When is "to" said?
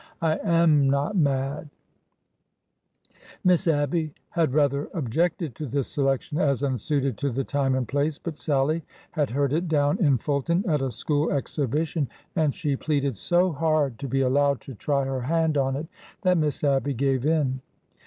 5.57-5.67, 7.19-7.29, 13.99-14.07, 14.61-14.73